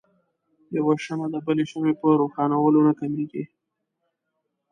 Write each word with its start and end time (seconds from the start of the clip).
يوه 0.75 0.93
شمعه 1.05 1.27
د 1.31 1.35
بلې 1.45 1.63
شمعې 1.71 1.93
په 2.01 2.07
روښانؤلو 2.21 2.79
نه 2.87 2.93
کميږي. 2.99 3.43